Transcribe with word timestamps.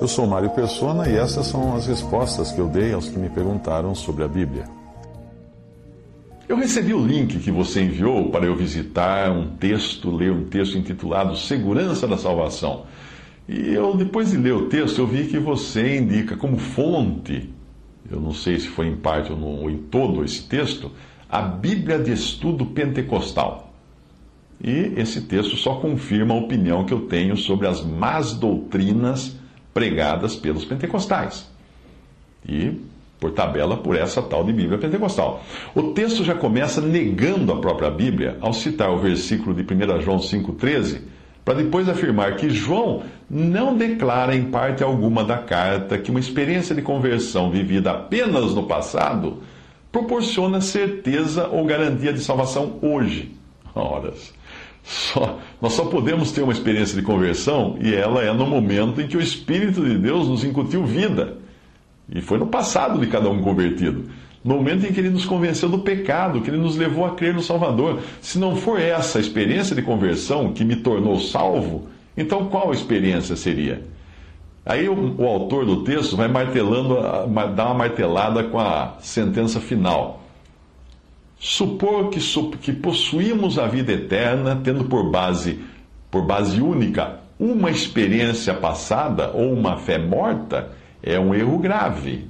Eu 0.00 0.06
sou 0.06 0.28
Mário 0.28 0.50
Persona 0.50 1.08
e 1.08 1.16
essas 1.16 1.48
são 1.48 1.74
as 1.74 1.88
respostas 1.88 2.52
que 2.52 2.60
eu 2.60 2.68
dei 2.68 2.92
aos 2.92 3.08
que 3.08 3.18
me 3.18 3.28
perguntaram 3.28 3.96
sobre 3.96 4.22
a 4.22 4.28
Bíblia. 4.28 4.64
Eu 6.48 6.56
recebi 6.56 6.94
o 6.94 7.04
link 7.04 7.40
que 7.40 7.50
você 7.50 7.82
enviou 7.82 8.30
para 8.30 8.46
eu 8.46 8.54
visitar 8.54 9.28
um 9.32 9.56
texto, 9.56 10.08
ler 10.08 10.30
um 10.30 10.44
texto 10.44 10.78
intitulado 10.78 11.36
Segurança 11.36 12.06
da 12.06 12.16
Salvação. 12.16 12.86
E 13.48 13.74
eu, 13.74 13.96
depois 13.96 14.30
de 14.30 14.36
ler 14.36 14.54
o 14.54 14.68
texto, 14.68 15.00
eu 15.00 15.06
vi 15.06 15.26
que 15.26 15.38
você 15.38 15.98
indica 15.98 16.36
como 16.36 16.58
fonte, 16.58 17.50
eu 18.08 18.20
não 18.20 18.32
sei 18.32 18.60
se 18.60 18.68
foi 18.68 18.86
em 18.86 18.96
parte 18.96 19.32
ou, 19.32 19.40
ou 19.40 19.68
em 19.68 19.78
todo 19.78 20.24
esse 20.24 20.44
texto, 20.44 20.92
a 21.28 21.42
Bíblia 21.42 21.98
de 21.98 22.12
Estudo 22.12 22.66
Pentecostal. 22.66 23.72
E 24.62 24.92
esse 24.96 25.22
texto 25.22 25.56
só 25.56 25.74
confirma 25.74 26.34
a 26.34 26.38
opinião 26.38 26.84
que 26.84 26.94
eu 26.94 27.00
tenho 27.00 27.36
sobre 27.36 27.66
as 27.66 27.84
más 27.84 28.32
doutrinas 28.32 29.37
pregadas 29.78 30.34
pelos 30.34 30.64
pentecostais. 30.64 31.48
E, 32.44 32.72
por 33.20 33.30
tabela, 33.30 33.76
por 33.76 33.94
essa 33.94 34.20
tal 34.20 34.42
de 34.42 34.52
Bíblia 34.52 34.76
pentecostal. 34.76 35.44
O 35.72 35.92
texto 35.92 36.24
já 36.24 36.34
começa 36.34 36.80
negando 36.80 37.52
a 37.52 37.60
própria 37.60 37.88
Bíblia 37.88 38.36
ao 38.40 38.52
citar 38.52 38.90
o 38.90 38.98
versículo 38.98 39.54
de 39.54 39.62
1 39.62 40.00
João 40.00 40.18
5,13, 40.18 41.02
para 41.44 41.54
depois 41.54 41.88
afirmar 41.88 42.34
que 42.34 42.50
João 42.50 43.04
não 43.30 43.76
declara 43.76 44.34
em 44.34 44.50
parte 44.50 44.82
alguma 44.82 45.22
da 45.22 45.38
carta 45.38 45.96
que 45.96 46.10
uma 46.10 46.18
experiência 46.18 46.74
de 46.74 46.82
conversão 46.82 47.48
vivida 47.48 47.92
apenas 47.92 48.54
no 48.54 48.64
passado 48.64 49.44
proporciona 49.92 50.60
certeza 50.60 51.46
ou 51.46 51.64
garantia 51.64 52.12
de 52.12 52.18
salvação 52.20 52.80
hoje. 52.82 53.32
Horas. 53.76 54.34
Só, 54.82 55.38
nós 55.60 55.74
só 55.74 55.84
podemos 55.84 56.32
ter 56.32 56.42
uma 56.42 56.52
experiência 56.52 56.96
de 56.96 57.02
conversão 57.02 57.76
e 57.80 57.94
ela 57.94 58.22
é 58.22 58.32
no 58.32 58.46
momento 58.46 59.00
em 59.00 59.06
que 59.06 59.16
o 59.16 59.20
Espírito 59.20 59.84
de 59.84 59.98
Deus 59.98 60.28
nos 60.28 60.44
incutiu 60.44 60.84
vida. 60.84 61.36
E 62.10 62.20
foi 62.20 62.38
no 62.38 62.46
passado 62.46 62.98
de 62.98 63.06
cada 63.06 63.28
um 63.28 63.42
convertido. 63.42 64.06
No 64.42 64.54
momento 64.54 64.86
em 64.86 64.92
que 64.92 65.00
ele 65.00 65.10
nos 65.10 65.26
convenceu 65.26 65.68
do 65.68 65.80
pecado, 65.80 66.40
que 66.40 66.48
ele 66.48 66.56
nos 66.56 66.76
levou 66.76 67.04
a 67.04 67.10
crer 67.10 67.34
no 67.34 67.42
Salvador. 67.42 68.00
Se 68.20 68.38
não 68.38 68.56
for 68.56 68.80
essa 68.80 69.18
experiência 69.18 69.76
de 69.76 69.82
conversão 69.82 70.52
que 70.52 70.64
me 70.64 70.76
tornou 70.76 71.20
salvo, 71.20 71.88
então 72.16 72.46
qual 72.46 72.72
experiência 72.72 73.36
seria? 73.36 73.84
Aí 74.64 74.88
o, 74.88 75.14
o 75.18 75.26
autor 75.26 75.66
do 75.66 75.82
texto 75.82 76.16
vai 76.16 76.28
martelando, 76.28 76.96
dá 77.54 77.66
uma 77.66 77.74
martelada 77.74 78.44
com 78.44 78.58
a 78.58 78.94
sentença 79.00 79.60
final. 79.60 80.22
Supor 81.38 82.10
que, 82.10 82.20
que 82.60 82.72
possuímos 82.72 83.58
a 83.58 83.66
vida 83.66 83.92
eterna, 83.92 84.60
tendo 84.62 84.84
por 84.84 85.10
base, 85.10 85.60
por 86.10 86.26
base 86.26 86.60
única, 86.60 87.20
uma 87.38 87.70
experiência 87.70 88.54
passada 88.54 89.30
ou 89.32 89.52
uma 89.52 89.78
fé 89.78 89.98
morta, 89.98 90.72
é 91.02 91.18
um 91.18 91.32
erro 91.32 91.58
grave. 91.58 92.28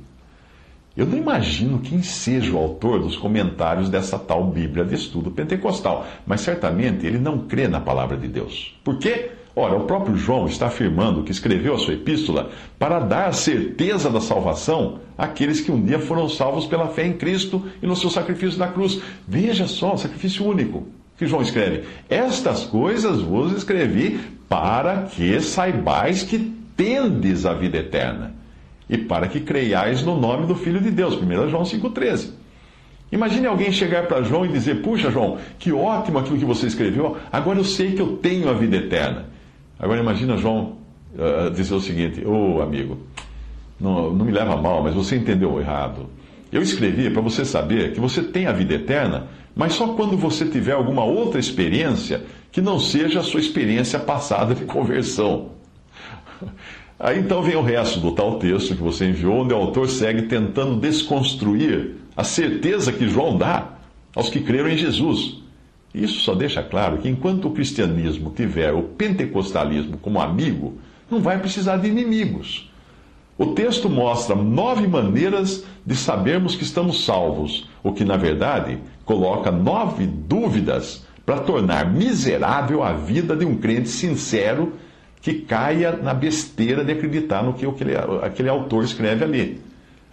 Eu 0.95 1.06
não 1.06 1.17
imagino 1.17 1.79
quem 1.79 2.02
seja 2.02 2.52
o 2.52 2.58
autor 2.58 3.01
dos 3.01 3.17
comentários 3.17 3.89
dessa 3.89 4.18
tal 4.18 4.45
Bíblia 4.45 4.85
de 4.85 4.97
estudo 4.97 5.30
pentecostal, 5.30 6.07
mas 6.27 6.41
certamente 6.41 7.07
ele 7.07 7.18
não 7.18 7.47
crê 7.47 7.68
na 7.68 7.80
palavra 7.80 8.17
de 8.17 8.27
Deus. 8.27 8.77
Por 8.83 8.98
quê? 8.98 9.30
Ora, 9.61 9.74
o 9.74 9.86
próprio 9.86 10.17
João 10.17 10.46
está 10.46 10.69
afirmando 10.69 11.24
que 11.24 11.33
escreveu 11.33 11.74
a 11.74 11.79
sua 11.79 11.95
epístola 11.95 12.52
para 12.79 13.01
dar 13.01 13.35
certeza 13.35 14.08
da 14.08 14.20
salvação 14.20 15.01
àqueles 15.19 15.61
que 15.61 15.73
um 15.73 15.85
dia 15.85 15.98
foram 15.98 16.29
salvos 16.29 16.64
pela 16.64 16.86
fé 16.86 17.05
em 17.05 17.14
Cristo 17.14 17.64
e 17.83 17.86
no 17.89 17.97
seu 17.97 18.08
sacrifício 18.08 18.57
na 18.57 18.68
cruz. 18.68 19.02
Veja 19.27 19.67
só, 19.67 19.97
sacrifício 19.97 20.47
único 20.47 20.86
que 21.18 21.27
João 21.27 21.42
escreve: 21.42 21.89
Estas 22.08 22.67
coisas 22.67 23.20
vos 23.20 23.51
escrevi 23.51 24.20
para 24.48 25.08
que 25.11 25.41
saibais 25.41 26.23
que 26.23 26.39
tendes 26.77 27.45
a 27.45 27.52
vida 27.52 27.79
eterna 27.79 28.36
e 28.89 28.97
para 28.97 29.27
que 29.27 29.41
creiais 29.41 30.05
no 30.05 30.17
nome 30.17 30.47
do 30.47 30.55
Filho 30.55 30.80
de 30.80 30.92
Deus. 30.92 31.17
1 31.17 31.51
João 31.51 31.64
5,13. 31.64 32.30
Imagine 33.11 33.48
alguém 33.48 33.73
chegar 33.73 34.07
para 34.07 34.23
João 34.23 34.47
e 34.47 34.52
dizer: 34.52 34.83
Puxa, 34.83 35.11
João, 35.11 35.36
que 35.58 35.73
ótimo 35.73 36.20
aquilo 36.20 36.39
que 36.39 36.45
você 36.45 36.68
escreveu, 36.68 37.17
agora 37.33 37.58
eu 37.58 37.64
sei 37.64 37.91
que 37.95 38.01
eu 38.01 38.18
tenho 38.18 38.48
a 38.48 38.52
vida 38.52 38.77
eterna. 38.77 39.36
Agora 39.78 40.00
imagina 40.00 40.36
João 40.36 40.78
uh, 41.14 41.50
dizer 41.50 41.74
o 41.74 41.80
seguinte: 41.80 42.24
Ô 42.27 42.56
oh, 42.56 42.62
amigo, 42.62 42.98
não, 43.80 44.12
não 44.12 44.24
me 44.24 44.33
leva 44.33 44.56
mal, 44.56 44.83
mas 44.83 44.94
você 44.94 45.16
entendeu 45.16 45.58
errado. 45.61 46.06
Eu 46.50 46.62
escrevi 46.62 47.11
para 47.11 47.20
você 47.20 47.44
saber 47.44 47.92
que 47.92 48.00
você 48.00 48.22
tem 48.22 48.46
a 48.46 48.52
vida 48.52 48.74
eterna, 48.74 49.28
mas 49.55 49.74
só 49.74 49.88
quando 49.88 50.17
você 50.17 50.46
tiver 50.46 50.72
alguma 50.72 51.05
outra 51.05 51.38
experiência 51.38 52.24
que 52.50 52.61
não 52.61 52.78
seja 52.78 53.20
a 53.20 53.22
sua 53.22 53.40
experiência 53.40 53.98
passada 53.98 54.55
de 54.55 54.64
conversão. 54.64 55.50
Aí 56.98 57.20
então 57.20 57.42
vem 57.42 57.55
o 57.55 57.62
resto 57.62 58.00
do 58.00 58.11
tal 58.11 58.38
texto 58.38 58.74
que 58.74 58.83
você 58.83 59.06
enviou, 59.06 59.42
onde 59.42 59.55
o 59.55 59.56
autor 59.56 59.88
segue 59.88 60.22
tentando 60.22 60.80
desconstruir 60.80 61.96
a 62.17 62.24
certeza 62.24 62.92
que 62.92 63.08
João 63.08 63.36
dá 63.36 63.74
aos 64.17 64.28
que 64.28 64.40
creram 64.40 64.68
em 64.68 64.77
Jesus. 64.77 65.40
Isso 65.94 66.20
só 66.20 66.34
deixa 66.34 66.62
claro 66.62 66.98
que 66.98 67.08
enquanto 67.08 67.48
o 67.48 67.52
cristianismo 67.52 68.30
tiver 68.34 68.72
o 68.72 68.82
pentecostalismo 68.82 69.96
como 69.98 70.20
amigo, 70.20 70.78
não 71.10 71.20
vai 71.20 71.38
precisar 71.38 71.78
de 71.78 71.88
inimigos. 71.88 72.70
O 73.38 73.46
texto 73.46 73.88
mostra 73.88 74.34
nove 74.34 74.86
maneiras 74.86 75.64
de 75.86 75.94
sabermos 75.94 76.56
que 76.56 76.64
estamos 76.64 77.04
salvos, 77.04 77.68
o 77.82 77.92
que, 77.92 78.04
na 78.04 78.16
verdade, 78.16 78.78
coloca 79.04 79.50
nove 79.50 80.06
dúvidas 80.06 81.06
para 81.24 81.38
tornar 81.38 81.90
miserável 81.92 82.82
a 82.82 82.92
vida 82.92 83.36
de 83.36 83.44
um 83.44 83.56
crente 83.56 83.88
sincero 83.88 84.72
que 85.20 85.34
caia 85.34 85.92
na 85.92 86.12
besteira 86.12 86.84
de 86.84 86.92
acreditar 86.92 87.42
no 87.42 87.55
que 87.55 87.66
aquele, 87.66 87.92
aquele 88.22 88.48
autor 88.48 88.82
escreve 88.82 89.24
ali. 89.24 89.60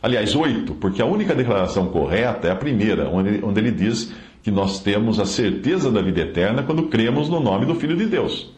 Aliás, 0.02 0.36
oito, 0.36 0.76
porque 0.76 1.02
a 1.02 1.06
única 1.06 1.34
declaração 1.34 1.88
correta 1.88 2.48
é 2.48 2.52
a 2.52 2.56
primeira, 2.56 3.10
onde, 3.10 3.44
onde 3.44 3.60
ele 3.60 3.72
diz 3.72 4.14
que 4.46 4.52
nós 4.52 4.80
temos 4.80 5.20
a 5.20 5.26
certeza 5.26 5.92
da 5.92 6.04
vida 6.04 6.22
eterna 6.22 6.62
quando 6.62 6.84
cremos 6.84 7.28
no 7.28 7.40
nome 7.40 7.66
do 7.66 7.74
Filho 7.74 7.98
de 7.98 8.06
Deus. 8.06 8.54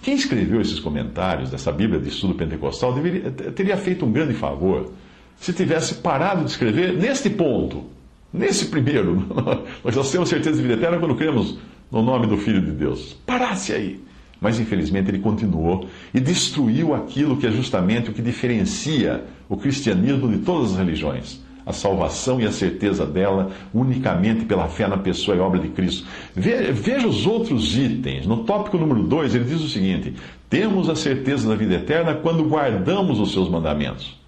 Quem 0.00 0.14
escreveu 0.14 0.60
esses 0.60 0.78
comentários 0.78 1.50
dessa 1.50 1.72
Bíblia 1.72 1.98
de 1.98 2.08
estudo 2.08 2.36
pentecostal 2.36 2.92
deveria, 2.92 3.32
teria 3.32 3.76
feito 3.76 4.06
um 4.06 4.12
grande 4.12 4.32
favor 4.32 4.92
se 5.40 5.52
tivesse 5.52 5.96
parado 5.96 6.44
de 6.44 6.52
escrever 6.52 6.92
neste 6.92 7.28
ponto, 7.28 7.86
nesse 8.32 8.66
primeiro. 8.66 9.26
Nós 9.84 10.12
temos 10.12 10.28
certeza 10.28 10.58
de 10.58 10.62
vida 10.62 10.74
eterna 10.74 11.00
quando 11.00 11.16
cremos 11.16 11.58
no 11.90 12.00
nome 12.00 12.28
do 12.28 12.36
Filho 12.36 12.60
de 12.60 12.70
Deus. 12.70 13.14
Parasse 13.26 13.72
aí. 13.72 14.00
Mas 14.40 14.60
infelizmente 14.60 15.10
ele 15.10 15.18
continuou 15.18 15.88
e 16.14 16.20
destruiu 16.20 16.94
aquilo 16.94 17.36
que 17.36 17.48
é 17.48 17.50
justamente 17.50 18.10
o 18.10 18.12
que 18.12 18.22
diferencia 18.22 19.24
o 19.48 19.56
cristianismo 19.56 20.28
de 20.28 20.38
todas 20.38 20.70
as 20.70 20.78
religiões 20.78 21.42
a 21.64 21.72
salvação 21.72 22.40
e 22.40 22.46
a 22.46 22.52
certeza 22.52 23.06
dela 23.06 23.50
unicamente 23.72 24.44
pela 24.44 24.68
fé 24.68 24.86
na 24.86 24.96
pessoa 24.96 25.36
e 25.36 25.40
obra 25.40 25.60
de 25.60 25.68
Cristo. 25.68 26.06
Veja 26.34 27.06
os 27.06 27.26
outros 27.26 27.76
itens. 27.76 28.26
No 28.26 28.44
tópico 28.44 28.78
número 28.78 29.02
2, 29.02 29.34
ele 29.34 29.44
diz 29.44 29.60
o 29.60 29.68
seguinte: 29.68 30.14
Temos 30.48 30.88
a 30.88 30.94
certeza 30.94 31.48
da 31.48 31.54
vida 31.54 31.74
eterna 31.74 32.14
quando 32.14 32.44
guardamos 32.44 33.20
os 33.20 33.32
seus 33.32 33.48
mandamentos. 33.48 34.20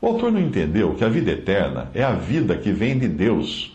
O 0.00 0.08
autor 0.08 0.32
não 0.32 0.40
entendeu 0.40 0.94
que 0.94 1.04
a 1.04 1.08
vida 1.08 1.30
eterna 1.30 1.88
é 1.94 2.02
a 2.02 2.12
vida 2.12 2.56
que 2.56 2.72
vem 2.72 2.98
de 2.98 3.06
Deus 3.06 3.72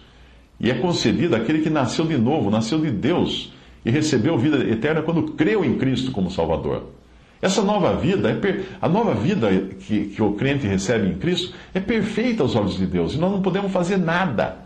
e 0.60 0.70
é 0.70 0.74
concedida 0.74 1.38
àquele 1.38 1.62
que 1.62 1.70
nasceu 1.70 2.06
de 2.06 2.18
novo, 2.18 2.50
nasceu 2.50 2.80
de 2.80 2.92
Deus 2.92 3.54
e 3.86 3.92
recebeu 3.92 4.38
vida 4.38 4.58
eterna 4.70 5.02
quando 5.02 5.32
creu 5.34 5.64
em 5.64 5.78
Cristo 5.78 6.12
como 6.12 6.30
Salvador. 6.30 6.97
Essa 7.42 7.62
nova 7.62 7.96
vida, 7.96 8.32
é 8.32 8.64
a 8.82 8.90
nova 8.90 9.14
vida 9.14 9.50
que, 9.80 10.06
que 10.06 10.22
o 10.22 10.34
crente 10.34 10.66
recebe 10.66 11.08
em 11.08 11.16
Cristo 11.16 11.54
é 11.74 11.80
perfeita 11.80 12.42
aos 12.42 12.56
olhos 12.56 12.78
de 12.78 12.86
Deus. 12.86 13.14
E 13.14 13.18
nós 13.18 13.32
não 13.32 13.42
podemos 13.42 13.72
fazer 13.72 13.98
nada 13.98 14.58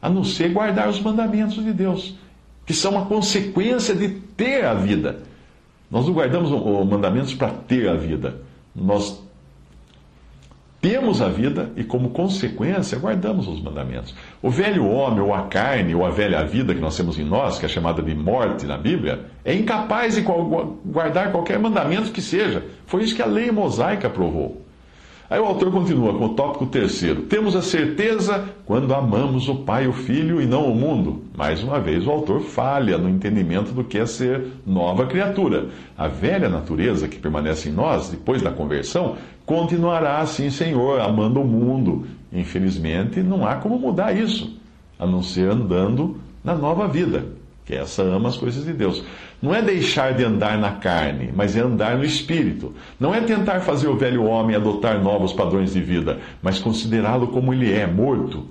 a 0.00 0.10
não 0.10 0.24
ser 0.24 0.50
guardar 0.50 0.88
os 0.88 1.00
mandamentos 1.00 1.62
de 1.62 1.72
Deus, 1.72 2.14
que 2.66 2.74
são 2.74 2.92
uma 2.92 3.06
consequência 3.06 3.94
de 3.94 4.08
ter 4.08 4.64
a 4.64 4.74
vida. 4.74 5.20
Nós 5.90 6.06
não 6.06 6.12
guardamos 6.12 6.50
os 6.50 6.88
mandamentos 6.88 7.34
para 7.34 7.50
ter 7.50 7.88
a 7.88 7.94
vida. 7.94 8.36
Nós 8.74 9.22
temos 10.82 11.22
a 11.22 11.28
vida 11.28 11.70
e, 11.76 11.84
como 11.84 12.10
consequência, 12.10 12.98
guardamos 12.98 13.46
os 13.46 13.62
mandamentos. 13.62 14.12
O 14.42 14.50
velho 14.50 14.84
homem, 14.84 15.20
ou 15.20 15.32
a 15.32 15.42
carne, 15.42 15.94
ou 15.94 16.04
a 16.04 16.10
velha 16.10 16.44
vida 16.44 16.74
que 16.74 16.80
nós 16.80 16.96
temos 16.96 17.16
em 17.20 17.24
nós, 17.24 17.56
que 17.56 17.64
é 17.64 17.68
chamada 17.68 18.02
de 18.02 18.12
morte 18.16 18.66
na 18.66 18.76
Bíblia, 18.76 19.26
é 19.44 19.54
incapaz 19.54 20.16
de 20.16 20.22
guardar 20.22 21.30
qualquer 21.30 21.56
mandamento 21.56 22.10
que 22.10 22.20
seja. 22.20 22.64
Foi 22.84 23.04
isso 23.04 23.14
que 23.14 23.22
a 23.22 23.26
lei 23.26 23.52
mosaica 23.52 24.10
provou. 24.10 24.61
Aí 25.32 25.40
o 25.40 25.46
autor 25.46 25.72
continua 25.72 26.12
com 26.12 26.26
o 26.26 26.34
tópico 26.34 26.66
terceiro. 26.66 27.22
Temos 27.22 27.56
a 27.56 27.62
certeza 27.62 28.50
quando 28.66 28.92
amamos 28.92 29.48
o 29.48 29.54
Pai 29.54 29.86
o 29.86 29.92
Filho 29.94 30.42
e 30.42 30.46
não 30.46 30.70
o 30.70 30.74
mundo. 30.74 31.22
Mais 31.34 31.62
uma 31.62 31.80
vez, 31.80 32.06
o 32.06 32.10
autor 32.10 32.42
falha 32.42 32.98
no 32.98 33.08
entendimento 33.08 33.72
do 33.72 33.82
que 33.82 33.96
é 33.96 34.04
ser 34.04 34.48
nova 34.66 35.06
criatura. 35.06 35.68
A 35.96 36.06
velha 36.06 36.50
natureza 36.50 37.08
que 37.08 37.18
permanece 37.18 37.70
em 37.70 37.72
nós, 37.72 38.10
depois 38.10 38.42
da 38.42 38.50
conversão, 38.50 39.16
continuará 39.46 40.18
assim, 40.18 40.50
Senhor, 40.50 41.00
amando 41.00 41.40
o 41.40 41.46
mundo. 41.46 42.04
Infelizmente, 42.30 43.22
não 43.22 43.46
há 43.46 43.54
como 43.54 43.78
mudar 43.78 44.14
isso, 44.14 44.60
a 44.98 45.06
não 45.06 45.22
ser 45.22 45.50
andando 45.50 46.18
na 46.44 46.54
nova 46.54 46.86
vida 46.86 47.40
que 47.64 47.74
essa 47.74 48.02
ama 48.02 48.28
as 48.28 48.36
coisas 48.36 48.64
de 48.64 48.72
Deus. 48.72 49.04
Não 49.40 49.54
é 49.54 49.62
deixar 49.62 50.14
de 50.14 50.24
andar 50.24 50.58
na 50.58 50.72
carne, 50.72 51.32
mas 51.34 51.56
é 51.56 51.60
andar 51.60 51.96
no 51.96 52.04
espírito. 52.04 52.74
Não 52.98 53.14
é 53.14 53.20
tentar 53.20 53.60
fazer 53.60 53.88
o 53.88 53.96
velho 53.96 54.24
homem 54.24 54.56
adotar 54.56 55.02
novos 55.02 55.32
padrões 55.32 55.72
de 55.72 55.80
vida, 55.80 56.20
mas 56.42 56.58
considerá-lo 56.58 57.28
como 57.28 57.52
ele 57.52 57.72
é, 57.72 57.86
morto. 57.86 58.46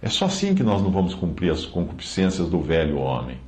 É 0.00 0.08
só 0.08 0.26
assim 0.26 0.54
que 0.54 0.62
nós 0.62 0.82
não 0.82 0.90
vamos 0.90 1.14
cumprir 1.14 1.50
as 1.50 1.64
concupiscências 1.64 2.48
do 2.48 2.60
velho 2.60 2.98
homem. 2.98 3.38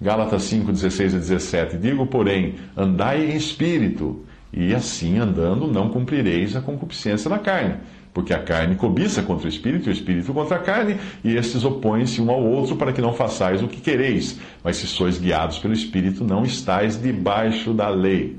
Gálatas 0.00 0.42
5, 0.42 0.72
16 0.72 1.14
e 1.14 1.18
17. 1.18 1.76
Digo, 1.78 2.06
porém, 2.06 2.56
andai 2.76 3.30
em 3.30 3.36
espírito, 3.36 4.24
e 4.52 4.74
assim 4.74 5.18
andando 5.18 5.66
não 5.66 5.88
cumprireis 5.88 6.54
a 6.54 6.60
concupiscência 6.60 7.30
da 7.30 7.38
carne 7.38 7.76
porque 8.16 8.32
a 8.32 8.38
carne 8.38 8.76
cobiça 8.76 9.22
contra 9.22 9.44
o 9.44 9.48
espírito 9.48 9.90
e 9.90 9.90
o 9.90 9.92
espírito 9.92 10.32
contra 10.32 10.56
a 10.56 10.58
carne, 10.58 10.96
e 11.22 11.36
estes 11.36 11.66
opõem-se 11.66 12.18
um 12.22 12.30
ao 12.30 12.42
outro 12.42 12.74
para 12.74 12.90
que 12.90 13.02
não 13.02 13.12
façais 13.12 13.62
o 13.62 13.68
que 13.68 13.78
quereis. 13.78 14.40
Mas 14.64 14.78
se 14.78 14.86
sois 14.86 15.18
guiados 15.18 15.58
pelo 15.58 15.74
espírito, 15.74 16.24
não 16.24 16.42
estáis 16.42 16.98
debaixo 16.98 17.74
da 17.74 17.90
lei. 17.90 18.38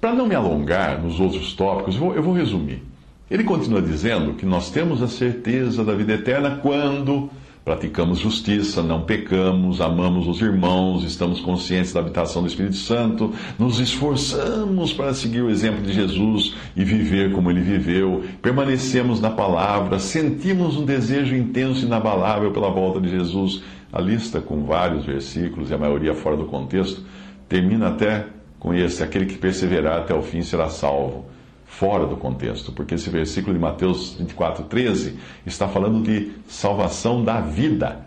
Para 0.00 0.12
não 0.12 0.26
me 0.26 0.34
alongar 0.34 1.00
nos 1.00 1.20
outros 1.20 1.52
tópicos, 1.52 1.94
eu 1.94 2.20
vou 2.24 2.32
resumir. 2.34 2.82
Ele 3.30 3.44
continua 3.44 3.80
dizendo 3.80 4.34
que 4.34 4.44
nós 4.44 4.68
temos 4.68 5.00
a 5.00 5.06
certeza 5.06 5.84
da 5.84 5.94
vida 5.94 6.14
eterna 6.14 6.58
quando 6.60 7.30
praticamos 7.64 8.18
justiça, 8.18 8.82
não 8.82 9.02
pecamos, 9.02 9.80
amamos 9.80 10.26
os 10.26 10.40
irmãos, 10.40 11.04
estamos 11.04 11.40
conscientes 11.40 11.92
da 11.92 12.00
habitação 12.00 12.42
do 12.42 12.48
Espírito 12.48 12.76
Santo, 12.76 13.32
nos 13.58 13.78
esforçamos 13.78 14.92
para 14.92 15.14
seguir 15.14 15.42
o 15.42 15.50
exemplo 15.50 15.82
de 15.82 15.92
Jesus 15.92 16.54
e 16.76 16.84
viver 16.84 17.32
como 17.32 17.50
ele 17.50 17.60
viveu, 17.60 18.24
permanecemos 18.40 19.20
na 19.20 19.30
palavra, 19.30 19.98
sentimos 19.98 20.76
um 20.76 20.84
desejo 20.84 21.36
intenso 21.36 21.82
e 21.82 21.86
inabalável 21.86 22.50
pela 22.50 22.70
volta 22.70 23.00
de 23.00 23.08
Jesus. 23.08 23.62
A 23.92 24.00
lista, 24.00 24.40
com 24.40 24.64
vários 24.64 25.04
versículos 25.04 25.70
e 25.70 25.74
a 25.74 25.78
maioria 25.78 26.14
fora 26.14 26.36
do 26.36 26.46
contexto, 26.46 27.02
termina 27.46 27.88
até 27.88 28.26
com 28.58 28.72
esse: 28.72 29.02
aquele 29.02 29.26
que 29.26 29.36
perseverar 29.36 29.98
até 29.98 30.14
o 30.14 30.22
fim 30.22 30.40
será 30.40 30.70
salvo 30.70 31.26
fora 31.72 32.06
do 32.06 32.16
contexto, 32.16 32.70
porque 32.70 32.94
esse 32.94 33.08
versículo 33.08 33.54
de 33.54 33.60
Mateus 33.60 34.14
24, 34.18 34.64
13 34.64 35.16
está 35.46 35.66
falando 35.66 36.02
de 36.02 36.30
salvação 36.46 37.24
da 37.24 37.40
vida, 37.40 38.06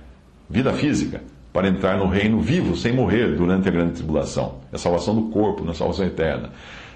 vida 0.50 0.72
física, 0.72 1.24
para 1.52 1.68
entrar 1.68 1.98
no 1.98 2.08
reino 2.08 2.40
vivo, 2.40 2.78
sem 2.78 2.94
morrer 2.94 3.36
durante 3.36 3.68
a 3.68 3.72
grande 3.72 3.94
tribulação. 3.94 4.60
É 4.72 4.78
salvação 4.78 5.16
do 5.16 5.24
corpo, 5.30 5.64
não 5.64 5.72
é 5.72 5.74
salvação 5.74 6.06
eterna. 6.06 6.52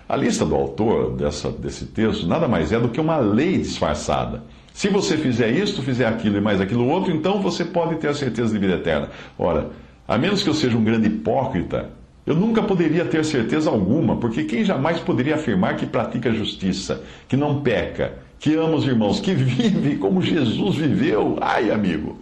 A 0.08 0.16
lista 0.16 0.46
do 0.46 0.56
autor 0.56 1.16
dessa, 1.16 1.52
desse 1.52 1.86
texto 1.88 2.28
nada 2.28 2.48
mais 2.48 2.72
é 2.72 2.80
do 2.80 2.90
que 2.90 3.02
uma 3.02 3.18
lei 3.18 3.58
disfarçada. 3.58 4.44
Se 4.72 4.90
você 4.90 5.18
fizer 5.18 5.50
isto, 5.50 5.82
fizer 5.82 6.06
aquilo 6.06 6.38
e 6.38 6.42
mais 6.42 6.62
aquilo 6.62 6.88
outro, 6.88 7.12
então 7.12 7.42
você 7.42 7.66
pode 7.66 7.96
ter 7.96 8.10
a 8.10 8.14
certeza 8.14 8.54
de 8.54 8.60
vida 8.60 8.76
eterna. 8.76 9.10
Ora, 9.38 9.72
a 10.08 10.18
menos 10.18 10.44
que 10.44 10.50
eu 10.50 10.54
seja 10.54 10.78
um 10.78 10.84
grande 10.84 11.08
hipócrita, 11.08 11.90
eu 12.30 12.36
nunca 12.36 12.62
poderia 12.62 13.04
ter 13.06 13.26
certeza 13.26 13.72
alguma, 13.72 14.18
porque 14.18 14.44
quem 14.44 14.64
jamais 14.64 15.00
poderia 15.00 15.34
afirmar 15.34 15.76
que 15.76 15.88
pratica 15.88 16.32
justiça, 16.32 17.02
que 17.28 17.36
não 17.36 17.62
peca, 17.62 18.20
que 18.38 18.54
ama 18.54 18.76
os 18.76 18.86
irmãos, 18.86 19.20
que 19.20 19.34
vive 19.34 19.96
como 19.96 20.22
Jesus 20.22 20.76
viveu, 20.76 21.38
ai 21.42 21.72
amigo, 21.72 22.20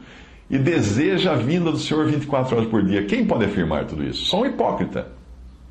e 0.49 0.57
deseja 0.57 1.33
a 1.33 1.35
vinda 1.35 1.73
do 1.73 1.77
Senhor 1.77 2.05
24 2.05 2.55
horas 2.55 2.69
por 2.69 2.85
dia? 2.85 3.03
Quem 3.03 3.25
pode 3.25 3.43
afirmar 3.43 3.83
tudo 3.83 4.01
isso? 4.01 4.23
Só 4.27 4.43
um 4.43 4.45
hipócrita, 4.45 5.09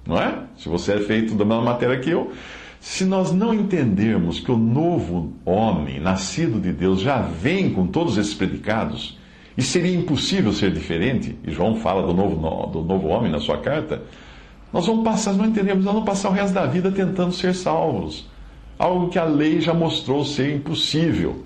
não 0.06 0.20
é? 0.20 0.40
Se 0.58 0.68
você 0.68 0.92
é 0.92 1.00
feito 1.00 1.34
da 1.34 1.46
mesma 1.46 1.62
matéria 1.62 1.98
que 1.98 2.10
eu. 2.10 2.30
Se 2.78 3.06
nós 3.06 3.32
não 3.32 3.54
entendermos 3.54 4.38
que 4.38 4.52
o 4.52 4.58
novo 4.58 5.32
homem, 5.46 5.98
nascido 5.98 6.60
de 6.60 6.72
Deus, 6.72 7.00
já 7.00 7.22
vem 7.22 7.70
com 7.70 7.86
todos 7.86 8.18
esses 8.18 8.34
predicados, 8.34 9.18
e 9.56 9.62
seria 9.62 9.96
impossível 9.96 10.52
ser 10.52 10.70
diferente, 10.72 11.38
e 11.42 11.50
João 11.50 11.76
fala 11.76 12.06
do 12.06 12.12
novo, 12.12 12.66
do 12.66 12.82
novo 12.82 13.08
homem 13.08 13.32
na 13.32 13.40
sua 13.40 13.56
carta, 13.56 14.02
nós 14.72 14.86
vamos 14.86 15.04
passar, 15.04 15.32
não 15.32 15.46
entendemos, 15.46 15.84
nós 15.84 15.94
vamos 15.94 16.08
passar 16.08 16.28
o 16.28 16.32
resto 16.32 16.54
da 16.54 16.66
vida 16.66 16.90
tentando 16.90 17.32
ser 17.32 17.54
salvos. 17.54 18.28
Algo 18.78 19.08
que 19.08 19.18
a 19.18 19.24
lei 19.24 19.60
já 19.60 19.72
mostrou 19.72 20.24
ser 20.24 20.54
impossível. 20.54 21.44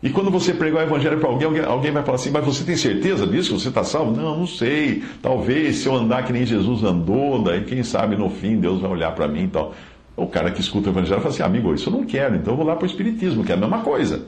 E 0.00 0.10
quando 0.10 0.30
você 0.30 0.54
pregar 0.54 0.84
o 0.84 0.86
evangelho 0.88 1.18
para 1.18 1.28
alguém, 1.28 1.60
alguém, 1.64 1.90
vai 1.90 2.04
falar 2.04 2.16
assim, 2.16 2.30
mas 2.30 2.44
você 2.44 2.62
tem 2.62 2.76
certeza 2.76 3.26
disso 3.26 3.52
que 3.52 3.60
você 3.60 3.68
está 3.68 3.82
salvo? 3.82 4.14
Não, 4.14 4.38
não 4.38 4.46
sei. 4.46 5.02
Talvez 5.20 5.78
se 5.78 5.88
eu 5.88 5.96
andar 5.96 6.24
que 6.24 6.32
nem 6.32 6.46
Jesus 6.46 6.84
andou, 6.84 7.42
daí 7.42 7.64
quem 7.64 7.82
sabe 7.82 8.16
no 8.16 8.30
fim 8.30 8.60
Deus 8.60 8.80
vai 8.80 8.90
olhar 8.92 9.12
para 9.12 9.26
mim 9.26 9.44
e 9.44 9.48
tal. 9.48 9.74
O 10.16 10.26
cara 10.26 10.52
que 10.52 10.60
escuta 10.60 10.88
o 10.88 10.92
evangelho 10.92 11.20
fala 11.20 11.34
assim, 11.34 11.42
amigo, 11.42 11.74
isso 11.74 11.88
eu 11.88 11.92
não 11.92 12.04
quero, 12.04 12.36
então 12.36 12.52
eu 12.52 12.56
vou 12.56 12.66
lá 12.66 12.76
para 12.76 12.84
o 12.84 12.86
Espiritismo, 12.86 13.42
que 13.42 13.50
é 13.50 13.56
a 13.56 13.58
mesma 13.58 13.80
coisa. 13.80 14.24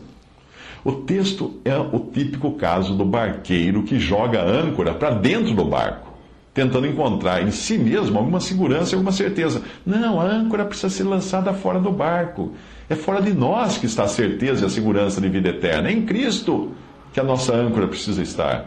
O 0.85 0.93
texto 0.93 1.61
é 1.65 1.77
o 1.77 2.01
típico 2.13 2.53
caso 2.53 2.95
do 2.95 3.05
barqueiro 3.05 3.83
que 3.85 3.99
joga 3.99 4.43
âncora 4.43 4.95
para 4.95 5.11
dentro 5.11 5.55
do 5.55 5.65
barco 5.65 6.10
tentando 6.53 6.87
encontrar 6.87 7.43
em 7.43 7.51
si 7.51 7.79
mesmo 7.79 8.19
alguma 8.19 8.41
segurança 8.41 8.95
alguma 8.97 9.13
certeza. 9.13 9.63
Não, 9.87 10.21
a 10.21 10.25
âncora 10.25 10.65
precisa 10.65 10.91
ser 10.91 11.05
lançada 11.05 11.53
fora 11.53 11.79
do 11.79 11.93
barco. 11.93 12.53
É 12.89 12.95
fora 12.95 13.23
de 13.23 13.33
nós 13.33 13.79
que 13.79 13.87
está 13.87 14.05
a 14.05 14.09
certeza 14.09 14.65
e 14.65 14.67
a 14.67 14.71
segurança 14.71 15.21
de 15.21 15.29
vida 15.29 15.51
eterna. 15.51 15.89
É 15.89 15.93
em 15.93 16.05
Cristo 16.05 16.73
que 17.13 17.21
a 17.21 17.25
nossa 17.25 17.55
âncora 17.55 17.87
precisa 17.87 18.23
estar. 18.23 18.67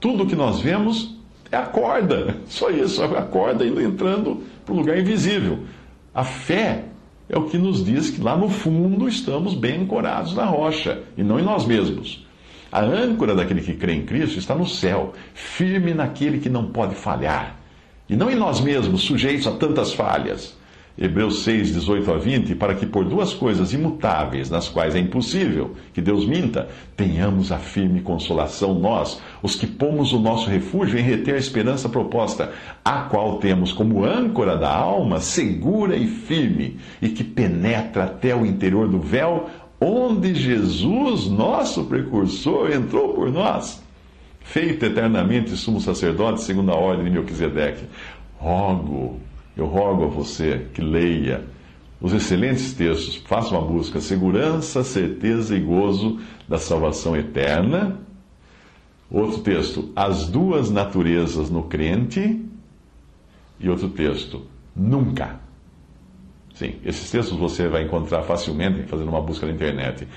Tudo 0.00 0.26
que 0.26 0.36
nós 0.36 0.60
vemos 0.60 1.16
é 1.50 1.56
a 1.56 1.66
corda, 1.66 2.36
só 2.48 2.70
isso, 2.70 3.02
a 3.02 3.22
corda 3.22 3.66
indo 3.66 3.80
entrando 3.80 4.42
para 4.64 4.74
um 4.74 4.78
lugar 4.78 4.98
invisível. 4.98 5.60
A 6.14 6.24
fé 6.24 6.84
é 7.28 7.36
o 7.38 7.44
que 7.44 7.58
nos 7.58 7.84
diz 7.84 8.10
que 8.10 8.22
lá 8.22 8.36
no 8.36 8.48
fundo 8.48 9.06
estamos 9.06 9.54
bem 9.54 9.82
ancorados 9.82 10.34
na 10.34 10.44
rocha 10.44 11.02
e 11.16 11.22
não 11.22 11.38
em 11.38 11.42
nós 11.42 11.66
mesmos. 11.66 12.26
A 12.70 12.82
âncora 12.82 13.34
daquele 13.34 13.62
que 13.62 13.74
crê 13.74 13.94
em 13.94 14.04
Cristo 14.04 14.38
está 14.38 14.54
no 14.54 14.66
céu, 14.66 15.14
firme 15.34 15.94
naquele 15.94 16.38
que 16.38 16.48
não 16.48 16.66
pode 16.66 16.94
falhar. 16.94 17.56
E 18.08 18.16
não 18.16 18.30
em 18.30 18.34
nós 18.34 18.60
mesmos, 18.60 19.02
sujeitos 19.02 19.46
a 19.46 19.52
tantas 19.52 19.92
falhas. 19.92 20.58
Hebreus 21.00 21.44
6, 21.44 21.74
18 21.74 22.12
a 22.12 22.18
20, 22.18 22.54
para 22.56 22.74
que 22.74 22.84
por 22.84 23.04
duas 23.04 23.32
coisas 23.32 23.72
imutáveis, 23.72 24.50
nas 24.50 24.68
quais 24.68 24.96
é 24.96 24.98
impossível 24.98 25.76
que 25.94 26.00
Deus 26.00 26.26
minta, 26.26 26.68
tenhamos 26.96 27.52
a 27.52 27.58
firme 27.58 28.00
consolação 28.00 28.74
nós, 28.74 29.20
os 29.40 29.54
que 29.54 29.64
pomos 29.64 30.12
o 30.12 30.18
nosso 30.18 30.50
refúgio 30.50 30.98
em 30.98 31.02
reter 31.02 31.36
a 31.36 31.38
esperança 31.38 31.88
proposta, 31.88 32.52
a 32.84 33.02
qual 33.02 33.38
temos 33.38 33.72
como 33.72 34.04
âncora 34.04 34.56
da 34.56 34.74
alma 34.74 35.20
segura 35.20 35.94
e 35.94 36.08
firme, 36.08 36.78
e 37.00 37.10
que 37.10 37.22
penetra 37.22 38.02
até 38.02 38.34
o 38.34 38.44
interior 38.44 38.88
do 38.88 38.98
véu, 38.98 39.48
onde 39.80 40.34
Jesus, 40.34 41.26
nosso 41.28 41.84
precursor, 41.84 42.72
entrou 42.72 43.14
por 43.14 43.30
nós, 43.30 43.82
feito 44.40 44.84
eternamente 44.84 45.50
sumo 45.56 45.80
sacerdote 45.80 46.42
segundo 46.42 46.72
a 46.72 46.76
ordem 46.76 47.04
de 47.04 47.10
Melquisedeque. 47.10 47.84
Rogo, 48.38 49.20
eu 49.56 49.66
rogo 49.66 50.04
a 50.04 50.08
você 50.08 50.66
que 50.74 50.80
leia 50.80 51.44
os 52.00 52.12
excelentes 52.12 52.72
textos, 52.74 53.16
faça 53.16 53.50
uma 53.56 53.66
busca, 53.66 54.00
segurança, 54.00 54.84
certeza 54.84 55.56
e 55.56 55.60
gozo 55.60 56.20
da 56.48 56.58
salvação 56.58 57.16
eterna. 57.16 57.98
Outro 59.10 59.40
texto, 59.40 59.90
as 59.96 60.28
duas 60.28 60.70
naturezas 60.70 61.50
no 61.50 61.64
crente. 61.64 62.44
E 63.58 63.68
outro 63.68 63.88
texto, 63.88 64.42
nunca 64.76 65.40
Sim, 66.58 66.74
esses 66.84 67.08
textos 67.08 67.38
você 67.38 67.68
vai 67.68 67.84
encontrar 67.84 68.22
facilmente 68.22 68.82
fazendo 68.88 69.10
uma 69.10 69.20
busca 69.20 69.46
na 69.46 69.52
internet. 69.52 70.08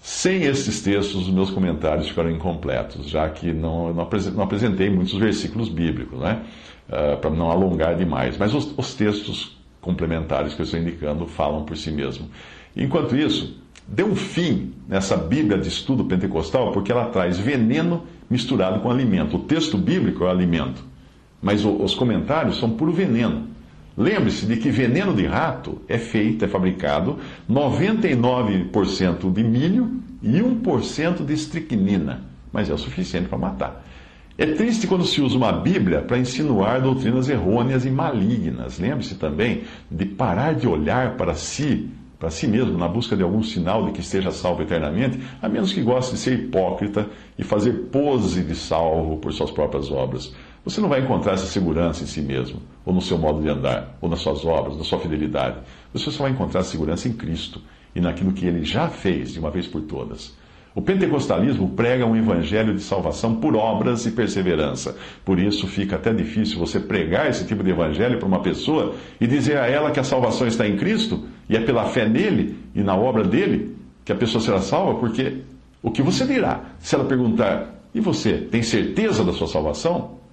Sem 0.00 0.42
esses 0.42 0.82
textos, 0.82 1.28
os 1.28 1.32
meus 1.32 1.52
comentários 1.52 2.08
ficaram 2.08 2.32
incompletos, 2.32 3.08
já 3.08 3.28
que 3.28 3.52
não, 3.52 3.94
não 3.94 4.42
apresentei 4.42 4.90
muitos 4.90 5.14
versículos 5.14 5.68
bíblicos, 5.68 6.18
né? 6.18 6.42
Uh, 6.88 7.16
para 7.18 7.30
não 7.30 7.48
alongar 7.48 7.94
demais. 7.94 8.36
Mas 8.36 8.52
os, 8.52 8.76
os, 8.76 8.94
textos 8.96 9.56
complementares 9.80 10.52
que 10.54 10.62
eu 10.62 10.64
estou 10.64 10.80
indicando 10.80 11.26
falam 11.26 11.64
por 11.64 11.76
si 11.76 11.92
mesmo. 11.92 12.28
Enquanto 12.76 13.14
isso, 13.14 13.56
dê 13.86 14.02
um 14.02 14.16
fim 14.16 14.74
nessa 14.88 15.16
Bíblia 15.16 15.56
de 15.58 15.68
estudo 15.68 16.04
pentecostal, 16.04 16.72
porque 16.72 16.90
ela 16.90 17.06
traz 17.06 17.38
veneno 17.38 18.02
misturado 18.28 18.80
com 18.80 18.90
alimento. 18.90 19.36
O 19.36 19.40
texto 19.44 19.78
bíblico 19.78 20.24
é 20.24 20.26
o 20.26 20.30
alimento, 20.30 20.84
mas 21.40 21.64
os 21.64 21.94
comentários 21.94 22.58
são 22.58 22.68
puro 22.70 22.90
veneno. 22.90 23.53
Lembre-se 23.96 24.44
de 24.46 24.56
que 24.56 24.70
veneno 24.70 25.14
de 25.14 25.24
rato 25.24 25.80
é 25.88 25.98
feito, 25.98 26.44
é 26.44 26.48
fabricado 26.48 27.18
99% 27.48 29.32
de 29.32 29.44
milho 29.44 30.02
e 30.20 30.40
1% 30.40 31.24
de 31.24 31.32
estricnina, 31.32 32.22
mas 32.52 32.68
é 32.68 32.74
o 32.74 32.78
suficiente 32.78 33.28
para 33.28 33.38
matar. 33.38 33.84
É 34.36 34.46
triste 34.46 34.88
quando 34.88 35.04
se 35.04 35.20
usa 35.20 35.36
uma 35.36 35.52
Bíblia 35.52 36.02
para 36.02 36.18
insinuar 36.18 36.80
doutrinas 36.80 37.28
errôneas 37.28 37.84
e 37.84 37.90
malignas. 37.90 38.80
Lembre-se 38.80 39.14
também 39.14 39.62
de 39.88 40.04
parar 40.04 40.56
de 40.56 40.66
olhar 40.66 41.16
para 41.16 41.34
si, 41.34 41.88
para 42.18 42.30
si 42.30 42.48
mesmo, 42.48 42.76
na 42.76 42.88
busca 42.88 43.16
de 43.16 43.22
algum 43.22 43.44
sinal 43.44 43.86
de 43.86 43.92
que 43.92 44.00
esteja 44.00 44.32
salvo 44.32 44.62
eternamente, 44.62 45.20
a 45.40 45.48
menos 45.48 45.72
que 45.72 45.80
goste 45.80 46.14
de 46.14 46.18
ser 46.18 46.32
hipócrita 46.32 47.06
e 47.38 47.44
fazer 47.44 47.90
pose 47.92 48.42
de 48.42 48.56
salvo 48.56 49.18
por 49.18 49.32
suas 49.32 49.52
próprias 49.52 49.88
obras. 49.88 50.34
Você 50.64 50.80
não 50.80 50.88
vai 50.88 51.00
encontrar 51.00 51.34
essa 51.34 51.44
segurança 51.44 52.02
em 52.02 52.06
si 52.06 52.22
mesmo, 52.22 52.62
ou 52.86 52.94
no 52.94 53.02
seu 53.02 53.18
modo 53.18 53.42
de 53.42 53.48
andar, 53.50 53.98
ou 54.00 54.08
nas 54.08 54.20
suas 54.20 54.46
obras, 54.46 54.78
na 54.78 54.82
sua 54.82 54.98
fidelidade. 54.98 55.58
Você 55.92 56.10
só 56.10 56.22
vai 56.22 56.32
encontrar 56.32 56.62
segurança 56.62 57.06
em 57.06 57.12
Cristo 57.12 57.60
e 57.94 58.00
naquilo 58.00 58.32
que 58.32 58.46
ele 58.46 58.64
já 58.64 58.88
fez 58.88 59.32
de 59.34 59.38
uma 59.38 59.50
vez 59.50 59.66
por 59.66 59.82
todas. 59.82 60.34
O 60.74 60.80
pentecostalismo 60.80 61.68
prega 61.68 62.06
um 62.06 62.16
evangelho 62.16 62.74
de 62.74 62.80
salvação 62.80 63.36
por 63.36 63.54
obras 63.54 64.06
e 64.06 64.10
perseverança. 64.10 64.96
Por 65.22 65.38
isso 65.38 65.68
fica 65.68 65.96
até 65.96 66.14
difícil 66.14 66.58
você 66.58 66.80
pregar 66.80 67.28
esse 67.28 67.46
tipo 67.46 67.62
de 67.62 67.70
evangelho 67.70 68.18
para 68.18 68.26
uma 68.26 68.40
pessoa 68.40 68.94
e 69.20 69.26
dizer 69.26 69.58
a 69.58 69.66
ela 69.66 69.90
que 69.90 70.00
a 70.00 70.04
salvação 70.04 70.46
está 70.46 70.66
em 70.66 70.78
Cristo 70.78 71.28
e 71.46 71.56
é 71.56 71.60
pela 71.60 71.84
fé 71.84 72.08
nele 72.08 72.56
e 72.74 72.82
na 72.82 72.96
obra 72.96 73.22
dele 73.22 73.76
que 74.02 74.12
a 74.12 74.16
pessoa 74.16 74.42
será 74.42 74.60
salva, 74.60 74.98
porque 74.98 75.42
o 75.82 75.90
que 75.90 76.02
você 76.02 76.26
dirá 76.26 76.62
se 76.80 76.94
ela 76.94 77.04
perguntar: 77.04 77.82
"E 77.94 78.00
você 78.00 78.32
tem 78.32 78.62
certeza 78.62 79.22
da 79.22 79.32
sua 79.32 79.46
salvação?" 79.46 80.23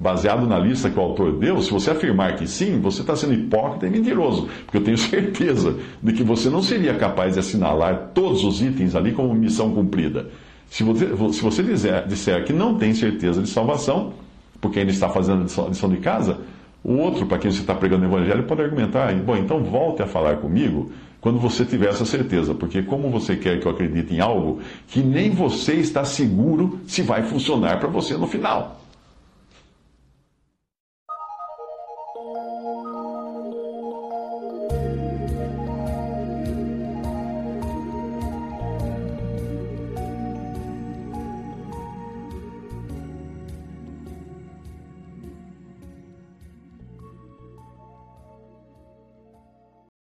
Baseado 0.00 0.46
na 0.46 0.58
lista 0.58 0.88
que 0.88 0.98
o 0.98 1.02
autor 1.02 1.32
deu, 1.32 1.60
se 1.60 1.70
você 1.70 1.90
afirmar 1.90 2.34
que 2.36 2.48
sim, 2.48 2.80
você 2.80 3.02
está 3.02 3.14
sendo 3.14 3.34
hipócrita 3.34 3.86
e 3.86 3.90
mentiroso, 3.90 4.48
porque 4.64 4.78
eu 4.78 4.82
tenho 4.82 4.96
certeza 4.98 5.76
de 6.02 6.14
que 6.14 6.22
você 6.22 6.48
não 6.48 6.62
seria 6.62 6.94
capaz 6.94 7.34
de 7.34 7.40
assinalar 7.40 8.12
todos 8.14 8.42
os 8.42 8.62
itens 8.62 8.96
ali 8.96 9.12
como 9.12 9.34
missão 9.34 9.74
cumprida. 9.74 10.28
Se 10.70 10.82
você, 10.82 11.06
se 11.32 11.42
você 11.42 11.62
dizer, 11.62 12.06
disser 12.06 12.44
que 12.44 12.52
não 12.52 12.78
tem 12.78 12.94
certeza 12.94 13.42
de 13.42 13.48
salvação, 13.48 14.14
porque 14.58 14.78
ainda 14.78 14.90
está 14.90 15.10
fazendo 15.10 15.42
a 15.42 15.68
lição 15.68 15.90
de 15.90 15.98
casa, 15.98 16.38
o 16.82 16.94
outro, 16.94 17.26
para 17.26 17.36
quem 17.36 17.50
você 17.50 17.60
está 17.60 17.74
pregando 17.74 18.04
o 18.04 18.08
evangelho, 18.08 18.44
pode 18.44 18.62
argumentar, 18.62 19.12
bom, 19.16 19.36
então 19.36 19.62
volte 19.62 20.02
a 20.02 20.06
falar 20.06 20.36
comigo 20.36 20.90
quando 21.20 21.38
você 21.38 21.62
tiver 21.66 21.90
essa 21.90 22.06
certeza, 22.06 22.54
porque 22.54 22.82
como 22.82 23.10
você 23.10 23.36
quer 23.36 23.60
que 23.60 23.66
eu 23.66 23.72
acredite 23.72 24.14
em 24.14 24.20
algo 24.20 24.60
que 24.88 25.00
nem 25.02 25.30
você 25.30 25.74
está 25.74 26.04
seguro 26.04 26.80
se 26.86 27.02
vai 27.02 27.22
funcionar 27.22 27.78
para 27.78 27.88
você 27.88 28.16
no 28.16 28.26
final. 28.26 28.79